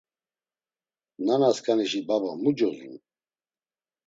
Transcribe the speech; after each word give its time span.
Nanasǩanişi 1.25 2.01
baba 2.07 2.31
mu 2.41 2.51
cozun? 2.57 2.95